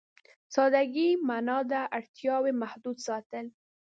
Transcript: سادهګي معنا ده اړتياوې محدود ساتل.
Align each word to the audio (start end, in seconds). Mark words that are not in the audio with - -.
سادهګي 0.53 1.09
معنا 1.27 1.57
ده 1.71 1.81
اړتياوې 1.97 2.53
محدود 2.61 2.97
ساتل. 3.07 3.45